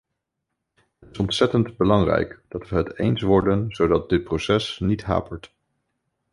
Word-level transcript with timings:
Het 0.99 1.09
is 1.11 1.17
ontzettend 1.17 1.77
belangrijk 1.77 2.41
dat 2.47 2.69
we 2.69 2.75
het 2.75 2.97
eens 2.99 3.21
worden 3.21 3.65
zodat 3.71 4.09
dit 4.09 4.23
proces 4.23 4.79
niet 4.79 5.03
hapert. 5.03 5.53